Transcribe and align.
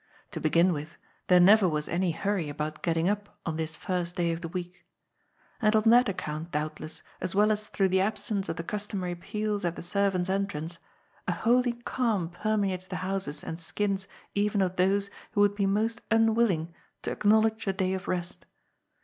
To 0.31 0.41
begin 0.41 0.73
with, 0.73 0.97
there 1.27 1.39
never 1.39 1.69
was 1.69 1.87
any 1.87 2.09
hurry 2.09 2.49
about 2.49 2.81
getting 2.81 3.07
up 3.07 3.37
on 3.45 3.55
this 3.55 3.75
first 3.75 4.15
day 4.15 4.31
of 4.31 4.41
the 4.41 4.47
week. 4.47 4.83
And 5.61 5.75
on 5.75 5.83
that 5.91 6.09
account, 6.09 6.49
doubtless, 6.49 7.03
as 7.21 7.35
well 7.35 7.51
as 7.51 7.67
through 7.67 7.89
the 7.89 8.01
absence 8.01 8.49
of 8.49 8.55
the 8.55 8.63
customary 8.63 9.13
peals 9.13 9.63
at 9.63 9.75
the 9.75 9.83
servants' 9.83 10.27
entrance, 10.27 10.79
a 11.27 11.31
holy 11.33 11.73
calm 11.73 12.29
permeates 12.29 12.87
the 12.87 12.95
houses 13.05 13.43
and 13.43 13.59
skins 13.59 14.07
even 14.33 14.63
of 14.63 14.75
those 14.75 15.11
who 15.33 15.41
would 15.41 15.53
be 15.53 15.67
most 15.67 16.01
unwilling 16.09 16.73
to 17.03 17.11
acknowledge 17.11 17.67
a 17.67 17.73
day 17.73 17.93
of 17.93 18.07
rest. 18.07 18.47